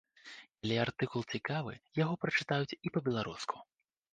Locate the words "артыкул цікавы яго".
0.85-2.13